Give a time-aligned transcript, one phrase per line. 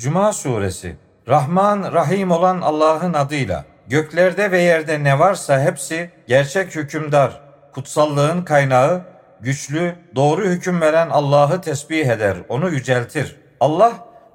[0.00, 0.96] Cuma suresi
[1.28, 7.40] Rahman Rahim olan Allah'ın adıyla göklerde ve yerde ne varsa hepsi gerçek hükümdar,
[7.72, 9.02] kutsallığın kaynağı,
[9.40, 13.36] güçlü, doğru hüküm veren Allah'ı tesbih eder, onu yüceltir.
[13.60, 13.92] Allah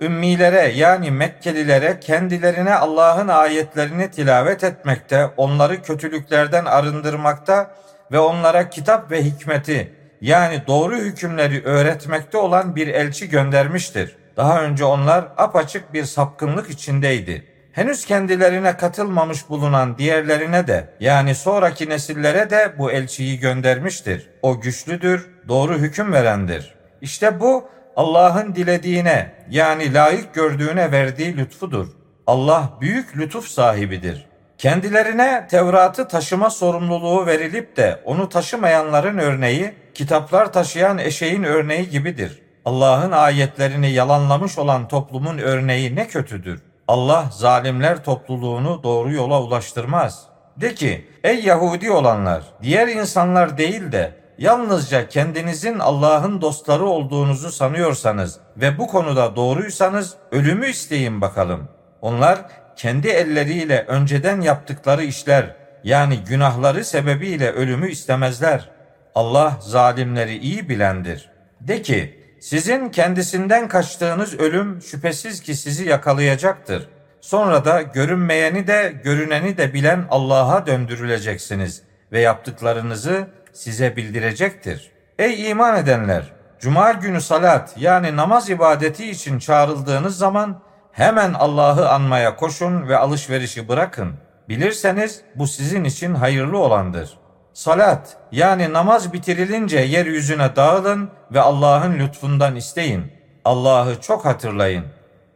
[0.00, 7.70] ümmilere yani Mekkelilere kendilerine Allah'ın ayetlerini tilavet etmekte, onları kötülüklerden arındırmakta
[8.12, 14.25] ve onlara kitap ve hikmeti yani doğru hükümleri öğretmekte olan bir elçi göndermiştir.
[14.36, 17.44] Daha önce onlar apaçık bir sapkınlık içindeydi.
[17.72, 24.30] Henüz kendilerine katılmamış bulunan diğerlerine de yani sonraki nesillere de bu elçiyi göndermiştir.
[24.42, 26.74] O güçlüdür, doğru hüküm verendir.
[27.00, 31.88] İşte bu Allah'ın dilediğine yani layık gördüğüne verdiği lütfudur.
[32.26, 34.26] Allah büyük lütuf sahibidir.
[34.58, 42.45] Kendilerine Tevrat'ı taşıma sorumluluğu verilip de onu taşımayanların örneği kitaplar taşıyan eşeğin örneği gibidir.
[42.66, 46.62] Allah'ın ayetlerini yalanlamış olan toplumun örneği ne kötüdür.
[46.88, 50.22] Allah zalimler topluluğunu doğru yola ulaştırmaz.
[50.56, 58.38] De ki ey Yahudi olanlar diğer insanlar değil de yalnızca kendinizin Allah'ın dostları olduğunuzu sanıyorsanız
[58.56, 61.68] ve bu konuda doğruysanız ölümü isteyin bakalım.
[62.02, 62.38] Onlar
[62.76, 68.70] kendi elleriyle önceden yaptıkları işler yani günahları sebebiyle ölümü istemezler.
[69.14, 71.30] Allah zalimleri iyi bilendir.
[71.60, 76.88] De ki sizin kendisinden kaçtığınız ölüm şüphesiz ki sizi yakalayacaktır.
[77.20, 81.82] Sonra da görünmeyeni de görüneni de bilen Allah'a döndürüleceksiniz
[82.12, 84.90] ve yaptıklarınızı size bildirecektir.
[85.18, 86.32] Ey iman edenler!
[86.60, 93.68] Cuma günü salat yani namaz ibadeti için çağrıldığınız zaman hemen Allah'ı anmaya koşun ve alışverişi
[93.68, 94.12] bırakın.
[94.48, 97.18] Bilirseniz bu sizin için hayırlı olandır.
[97.56, 103.12] Salat yani namaz bitirilince yeryüzüne dağılın ve Allah'ın lütfundan isteyin.
[103.44, 104.84] Allah'ı çok hatırlayın.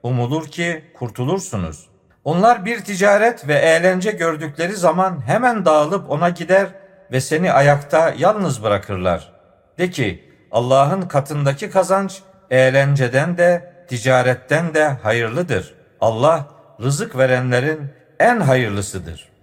[0.03, 1.89] Umulur ki kurtulursunuz.
[2.25, 6.67] Onlar bir ticaret ve eğlence gördükleri zaman hemen dağılıp ona gider
[7.13, 9.33] ve seni ayakta yalnız bırakırlar.
[9.79, 15.75] De ki Allah'ın katındaki kazanç eğlenceden de ticaretten de hayırlıdır.
[16.01, 16.49] Allah
[16.83, 19.40] rızık verenlerin en hayırlısıdır.''